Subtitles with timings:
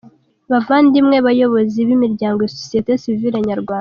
[0.51, 3.69] Bavandimwe bayobozi b’imiryango ya société civile nyarwanda,